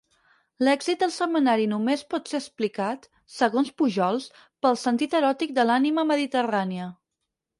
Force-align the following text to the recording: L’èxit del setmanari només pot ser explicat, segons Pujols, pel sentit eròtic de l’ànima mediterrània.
L’èxit 0.67 1.01
del 1.01 1.11
setmanari 1.15 1.67
només 1.73 2.03
pot 2.13 2.31
ser 2.31 2.37
explicat, 2.39 3.05
segons 3.33 3.69
Pujols, 3.81 4.27
pel 4.67 4.79
sentit 4.85 5.13
eròtic 5.21 5.53
de 5.59 5.69
l’ànima 5.71 6.09
mediterrània. 6.13 6.89